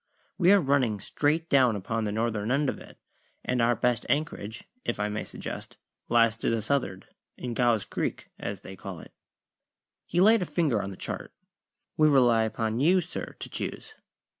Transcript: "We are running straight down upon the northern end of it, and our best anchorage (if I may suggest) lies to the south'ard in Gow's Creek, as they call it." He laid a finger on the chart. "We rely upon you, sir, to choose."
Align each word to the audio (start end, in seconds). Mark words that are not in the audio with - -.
"We 0.39 0.51
are 0.51 0.59
running 0.59 0.99
straight 0.99 1.47
down 1.47 1.75
upon 1.75 2.05
the 2.05 2.11
northern 2.11 2.49
end 2.51 2.69
of 2.69 2.79
it, 2.79 2.97
and 3.45 3.61
our 3.61 3.75
best 3.75 4.03
anchorage 4.09 4.63
(if 4.83 4.99
I 4.99 5.09
may 5.09 5.23
suggest) 5.23 5.77
lies 6.09 6.35
to 6.37 6.49
the 6.49 6.63
south'ard 6.63 7.05
in 7.37 7.53
Gow's 7.53 7.85
Creek, 7.85 8.27
as 8.39 8.61
they 8.61 8.75
call 8.75 8.99
it." 8.99 9.13
He 10.07 10.19
laid 10.19 10.41
a 10.41 10.45
finger 10.45 10.81
on 10.81 10.89
the 10.89 10.97
chart. 10.97 11.35
"We 11.97 12.07
rely 12.09 12.45
upon 12.45 12.79
you, 12.79 12.99
sir, 12.99 13.35
to 13.37 13.47
choose." 13.47 13.93